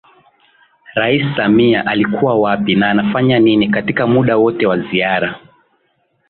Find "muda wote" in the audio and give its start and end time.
4.07-4.65